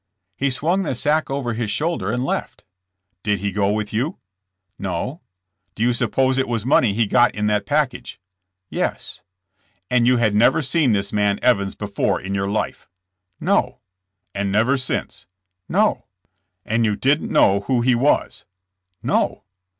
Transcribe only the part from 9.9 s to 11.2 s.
And you had never seen this